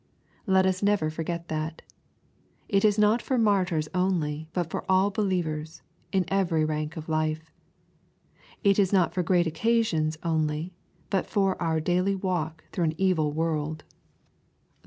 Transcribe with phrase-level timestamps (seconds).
[0.47, 1.83] Let us never forget that.
[2.67, 7.07] It is not for martyrs only, but for all believ ers, in every rank of
[7.07, 7.51] life.
[8.63, 10.73] It is not for great occasions only,
[11.11, 13.81] I'ut for our daily walk through an evil world.
[13.87, 13.91] Tho LUKE, CHAP.
[13.91, 14.77] XII.